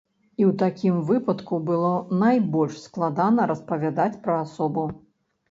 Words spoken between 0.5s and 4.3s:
такім выпадку было найбольш складана распавядаць